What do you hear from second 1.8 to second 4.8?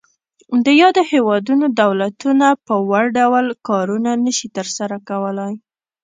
دولتونه په وړ ډول کارونه نشي تر